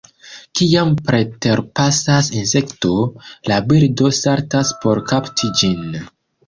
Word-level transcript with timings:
Kiam 0.59 0.93
preterpasas 1.09 2.31
insekto, 2.39 2.95
la 3.53 3.61
birdo 3.69 4.13
saltas 4.25 4.75
por 4.83 5.05
kapti 5.15 5.57
ĝin. 5.63 5.99